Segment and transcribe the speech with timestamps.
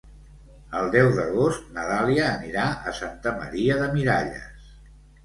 [0.77, 2.63] El deu d'agost na Dàlia anirà
[2.93, 4.73] a Santa Maria de Miralles.